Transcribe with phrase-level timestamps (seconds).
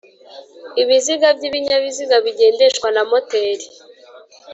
[0.81, 3.65] Ibiziga by'ibinyabiziga bigendeshwa na moteri